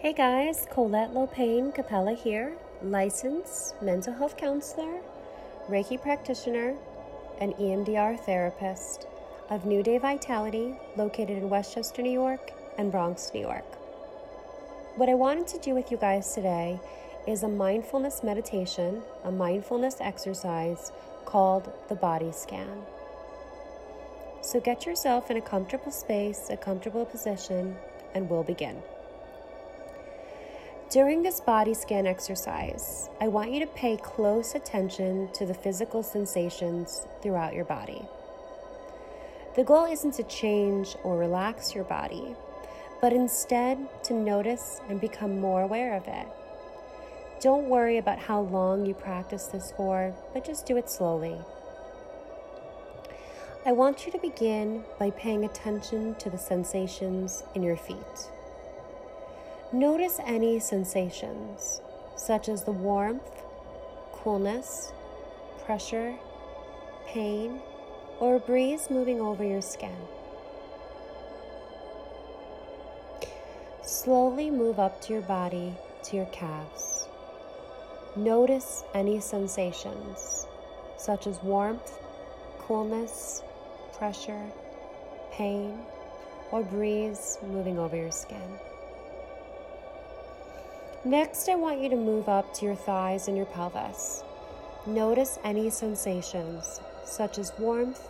[0.00, 5.00] Hey guys, Colette Lopain Capella here, licensed mental health counselor,
[5.68, 6.76] Reiki practitioner,
[7.40, 9.08] and EMDR therapist
[9.50, 13.64] of New Day Vitality located in Westchester, New York and Bronx, New York.
[14.94, 16.78] What I wanted to do with you guys today
[17.26, 20.92] is a mindfulness meditation, a mindfulness exercise
[21.24, 22.82] called the body scan.
[24.42, 27.74] So get yourself in a comfortable space, a comfortable position,
[28.14, 28.80] and we'll begin.
[30.90, 36.02] During this body scan exercise, I want you to pay close attention to the physical
[36.02, 38.06] sensations throughout your body.
[39.54, 42.34] The goal isn't to change or relax your body,
[43.02, 46.26] but instead to notice and become more aware of it.
[47.42, 51.36] Don't worry about how long you practice this for, but just do it slowly.
[53.66, 58.30] I want you to begin by paying attention to the sensations in your feet.
[59.72, 61.82] Notice any sensations,
[62.16, 63.42] such as the warmth,
[64.12, 64.92] coolness,
[65.66, 66.14] pressure,
[67.06, 67.60] pain,
[68.18, 69.94] or a breeze moving over your skin.
[73.82, 77.06] Slowly move up to your body to your calves.
[78.16, 80.46] Notice any sensations,
[80.96, 81.92] such as warmth,
[82.60, 83.42] coolness,
[83.92, 84.46] pressure,
[85.30, 85.78] pain,
[86.52, 88.58] or breeze moving over your skin.
[91.04, 94.24] Next, I want you to move up to your thighs and your pelvis.
[94.84, 98.08] Notice any sensations, such as warmth,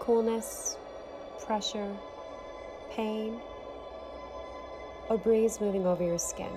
[0.00, 0.76] coolness,
[1.46, 1.94] pressure,
[2.90, 3.40] pain,
[5.08, 6.50] or breeze moving over your skin.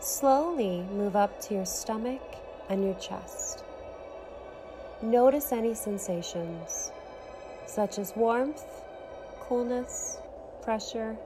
[0.00, 2.22] Slowly move up to your stomach
[2.68, 3.62] and your chest.
[5.02, 6.90] Notice any sensations,
[7.66, 8.64] such as warmth,
[9.40, 10.18] coolness,
[10.62, 11.16] pressure,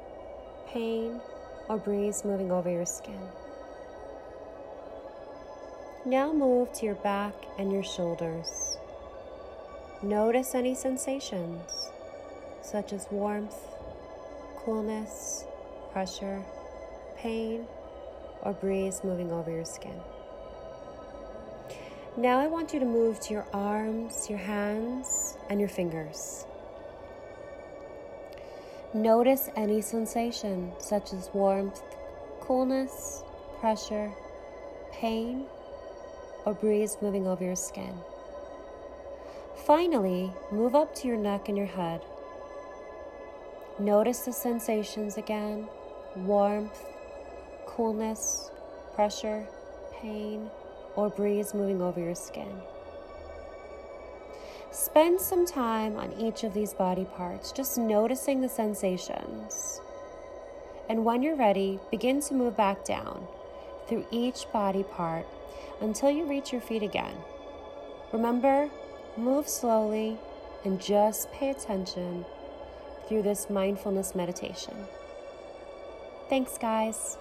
[0.73, 1.21] pain,
[1.69, 3.21] or breeze moving over your skin.
[6.07, 8.79] Now move to your back and your shoulders.
[10.03, 11.91] Notice any sensations,
[12.63, 13.57] such as warmth,
[14.57, 15.45] coolness,
[15.93, 16.43] pressure,
[17.17, 17.67] pain,
[18.43, 20.01] or breeze moving over your skin.
[22.17, 26.47] Now I want you to move to your arms, your hands, and your fingers.
[28.93, 31.81] Notice any sensation, such as warmth,
[32.41, 33.23] coolness,
[33.61, 34.11] pressure,
[34.93, 35.45] pain,
[36.45, 37.95] or breeze moving over your skin.
[39.65, 42.01] Finally, move up to your neck and your head.
[43.79, 45.69] Notice the sensations again
[46.17, 46.85] warmth,
[47.67, 48.51] coolness,
[48.97, 49.47] pressure,
[49.93, 50.51] pain,
[50.97, 52.61] or breeze moving over your skin.
[54.73, 59.81] Spend some time on each of these body parts, just noticing the sensations.
[60.89, 63.27] And when you're ready, begin to move back down
[63.89, 65.27] through each body part
[65.81, 67.17] until you reach your feet again.
[68.13, 68.71] Remember,
[69.17, 70.19] move slowly
[70.65, 72.25] and just pay attention
[73.09, 74.75] through this mindfulness meditation.
[76.29, 77.17] Thanks, guys.